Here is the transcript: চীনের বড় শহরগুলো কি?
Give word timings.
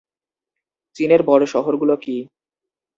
চীনের 0.95 1.21
বড় 1.23 1.43
শহরগুলো 1.45 1.95
কি? 1.97 2.15